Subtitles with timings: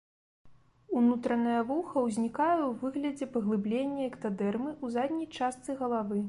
[1.01, 6.19] Унутранае вуха ўзнікае ў выглядзе паглыблення эктадэрмы ў задняй частцы галавы.